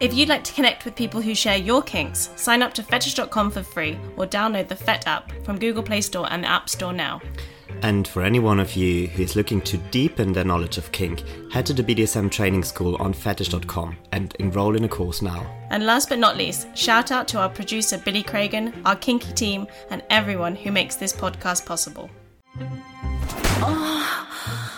If 0.01 0.13
you'd 0.13 0.29
like 0.29 0.43
to 0.45 0.53
connect 0.53 0.83
with 0.83 0.95
people 0.95 1.21
who 1.21 1.33
share 1.33 1.57
your 1.57 1.81
kinks, 1.81 2.29
sign 2.35 2.61
up 2.61 2.73
to 2.73 2.83
fetish.com 2.83 3.51
for 3.51 3.63
free 3.63 3.97
or 4.17 4.25
download 4.25 4.67
the 4.67 4.75
FET 4.75 5.07
app 5.07 5.31
from 5.43 5.57
Google 5.57 5.83
Play 5.83 6.01
Store 6.01 6.27
and 6.29 6.43
the 6.43 6.49
App 6.49 6.69
Store 6.69 6.93
now. 6.93 7.21
And 7.81 8.05
for 8.05 8.23
any 8.23 8.39
one 8.39 8.59
of 8.59 8.75
you 8.75 9.07
who 9.07 9.23
is 9.23 9.37
looking 9.37 9.61
to 9.61 9.77
deepen 9.77 10.33
their 10.33 10.43
knowledge 10.43 10.77
of 10.77 10.91
kink, 10.91 11.23
head 11.51 11.65
to 11.67 11.73
the 11.73 11.83
BDSM 11.83 12.29
training 12.29 12.63
school 12.63 12.97
on 12.97 13.13
fetish.com 13.13 13.95
and 14.11 14.35
enroll 14.39 14.75
in 14.75 14.83
a 14.83 14.89
course 14.89 15.21
now. 15.21 15.45
And 15.69 15.85
last 15.85 16.09
but 16.09 16.19
not 16.19 16.35
least, 16.35 16.75
shout 16.77 17.11
out 17.11 17.27
to 17.29 17.39
our 17.39 17.49
producer 17.49 17.97
Billy 17.97 18.23
Cragen, 18.23 18.73
our 18.85 18.97
kinky 18.97 19.31
team, 19.33 19.67
and 19.89 20.03
everyone 20.09 20.55
who 20.55 20.71
makes 20.71 20.97
this 20.97 21.13
podcast 21.13 21.65
possible. 21.65 22.09
Oh, 23.61 24.68